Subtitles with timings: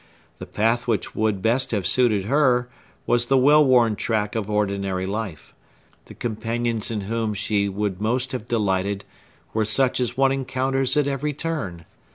[0.39, 2.67] The path which would best have suited her
[3.05, 5.53] was the well worn track of ordinary life;
[6.05, 9.05] the companions in whom she would most have delighted
[9.53, 11.85] were such as one encounters at every turn.